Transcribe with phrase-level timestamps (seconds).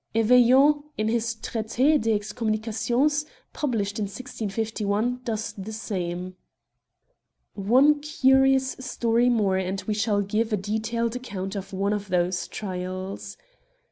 [0.15, 6.35] Eveillon, in his Traits des Excommunications y published in 165 i, does the same.
[7.53, 12.47] One curious story more, and we shall give a detailed account of one of these
[12.47, 13.37] trials.